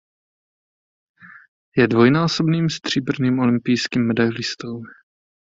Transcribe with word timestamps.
Je 1.77 1.87
dvojnásobným 1.87 2.69
stříbrným 2.69 3.39
olympijským 3.39 4.07
medailistou. 4.07 4.83